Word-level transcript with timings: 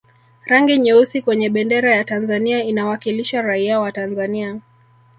rangi 0.45 0.77
nyeusi 0.77 1.21
kwenye 1.21 1.49
bendera 1.49 1.95
ya 1.95 2.03
tanzania 2.03 2.63
inawakilisha 2.63 3.41
raia 3.41 3.79
wa 3.79 3.91
tanzania 3.91 4.61